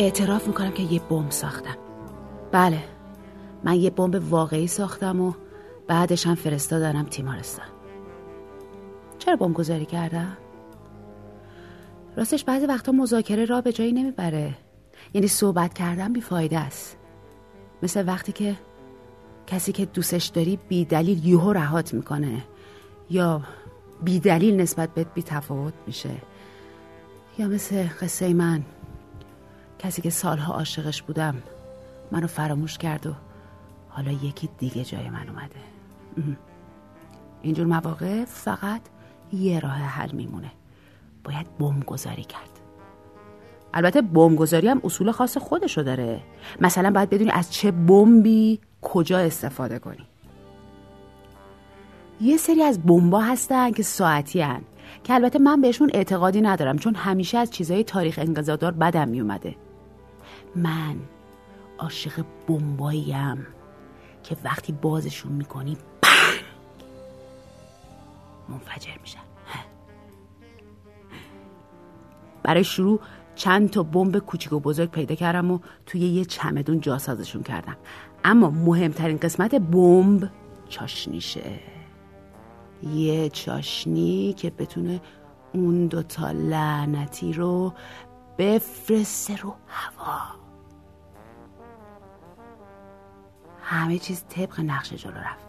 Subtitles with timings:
[0.00, 1.76] اعتراف می‌کنم که یه بمب ساختم.
[2.52, 2.84] بله
[3.64, 5.32] من یه بمب واقعی ساختم و
[5.86, 7.66] بعدش هم فرستادنم تیمارستان.
[9.18, 10.36] چرا بمب گذاری کردم؟
[12.16, 14.54] راستش بعضی وقتا مذاکره را به جایی نمی‌بره.
[15.14, 16.96] یعنی صحبت کردن بیفایده است.
[17.82, 18.56] مثل وقتی که
[19.46, 22.44] کسی که دوستش داری بی دلیل یهو رهات می‌کنه.
[23.10, 23.42] یا
[24.02, 26.10] بی دلیل نسبت به بی تفاوت میشه.
[27.38, 28.62] یا مثل قصه من.
[29.82, 31.42] کسی که سالها عاشقش بودم.
[32.12, 33.12] منو فراموش کرد و
[33.88, 35.60] حالا یکی دیگه جای من اومده.
[37.42, 38.80] اینجور مواقع فقط
[39.32, 40.50] یه راه حل میمونه.
[41.24, 42.50] باید بمب گذاری کرد.
[43.74, 46.20] البته بمب گذاری هم اصول خاص خودشو داره.
[46.60, 50.06] مثلا باید بدونی از چه بمبی کجا استفاده کنی.
[52.20, 54.62] یه سری از بمبا هستن که ساعتی هن.
[55.04, 59.56] که البته من بهشون اعتقادی ندارم چون همیشه از چیزای تاریخ انقضادار بدم میومده.
[60.56, 60.96] من
[61.78, 63.46] عاشق بمباییم
[64.22, 66.44] که وقتی بازشون می‌کنی پنگ!
[68.48, 69.20] منفجر میشن
[72.42, 73.00] برای شروع
[73.34, 77.76] چند تا بمب کوچیک و بزرگ پیدا کردم و توی یه چمدون جاسازشون کردم.
[78.24, 80.30] اما مهمترین قسمت بمب
[80.68, 81.60] چاشنیشه.
[82.94, 85.00] یه چاشنی که بتونه
[85.52, 87.72] اون دوتا لعنتی رو
[88.38, 90.40] بفرسته رو هوا.
[93.62, 95.48] همه چیز طبق نقشه جلو رفت.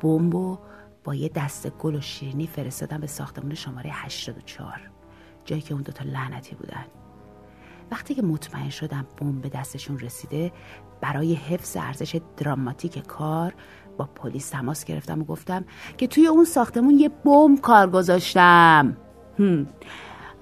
[0.00, 0.58] بمبو
[1.04, 4.90] با یه دسته گل و شیرینی فرستادم به ساختمون شماره 84
[5.44, 6.84] جایی که اون دوتا لعنتی بودن.
[7.90, 10.52] وقتی که مطمئن شدم بمب به دستشون رسیده
[11.00, 13.54] برای حفظ ارزش دراماتیک کار
[13.96, 15.64] با پلیس تماس گرفتم و گفتم
[15.96, 18.96] که توی اون ساختمون یه بمب کار گذاشتم.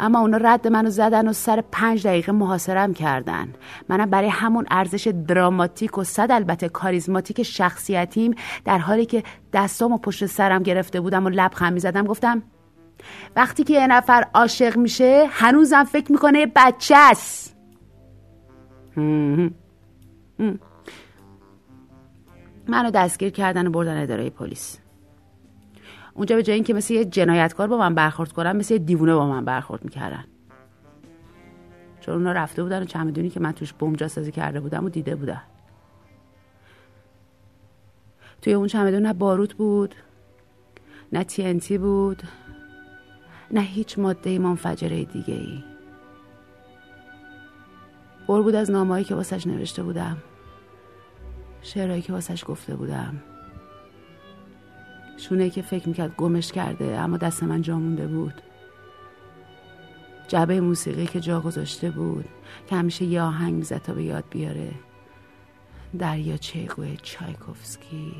[0.03, 3.49] اما اونا رد منو زدن و سر پنج دقیقه محاصرم کردن.
[3.89, 10.27] منم برای همون ارزش دراماتیک و صد البته کاریزماتیک شخصیتیم در حالی که دستامو پشت
[10.27, 12.43] سرم گرفته بودم و لبخند می‌زدم گفتم
[13.37, 17.57] وقتی که یه نفر عاشق میشه هنوزم فکر می‌کنه بچه است.
[22.69, 24.79] منو دستگیر کردن و بردن اداره پلیس.
[26.15, 29.27] اونجا به جای اینکه مثل یه جنایتکار با من برخورد کنن مثل یه دیوونه با
[29.27, 30.25] من برخورد می‌کردن.
[32.00, 35.17] چون اونا رفته بودن و چمدونی که من توش بمب جاسازی کرده بودم و دیده
[35.17, 35.43] بودن.
[38.43, 39.95] توی اون چمدون نه باروت بود
[41.12, 42.22] نه تینتی بود
[43.51, 45.65] نه هیچ ماده منفجره دیگه ای
[48.28, 50.17] بر بود از نامهایی که واسش نوشته بودم
[51.62, 53.22] شعرهایی که واسش گفته بودم.
[55.22, 58.34] شونه که فکر می‌کرد گمش کرده اما دست من جا مونده بود.
[60.28, 62.25] جعبه موسیقی که جا گذاشته بود
[62.66, 64.71] که همیشه یه آهنگ می‌زد تا به یاد بیاره.
[65.99, 68.15] دریا چیگوه چایکوفسکی.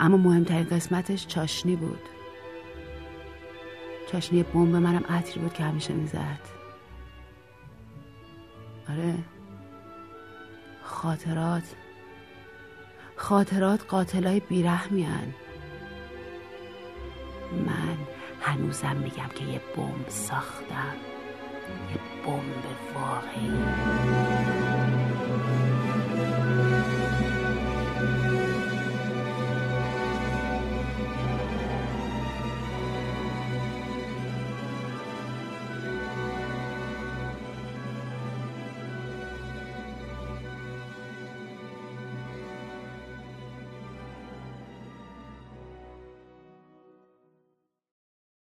[0.00, 2.02] اما مهمترین قسمتش چاشنی بود.
[4.12, 6.40] چاشنی بمب منم عطری بود که همیشه می‌زد.
[8.88, 9.14] آره.
[10.82, 11.62] خاطرات.
[13.32, 15.34] خاطرات قاتلای بیرحمی هن.
[17.66, 17.96] من
[18.40, 20.96] هنوزم میگم که یه بمب ساختم
[21.90, 24.51] یه بمب واقعی